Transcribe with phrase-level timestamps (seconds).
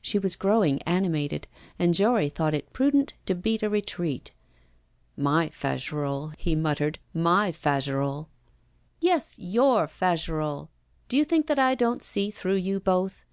[0.00, 1.46] She was growing animated,
[1.78, 4.30] and Jory thought it prudent to beat a retreat.
[5.18, 8.24] 'My Fagerolles,' he muttered; 'my Fagerolles.'
[9.00, 10.68] 'Yes, your Fagerolles.
[11.10, 13.26] Do you think that I don't see through you both?